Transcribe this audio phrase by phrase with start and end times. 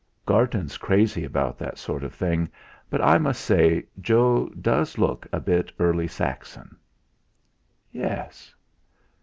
[0.25, 2.49] "Garton's crazy about that sort of thing;
[2.89, 6.75] but I must say Joe does look a bit Early Saxon."
[7.91, 8.55] "Yes."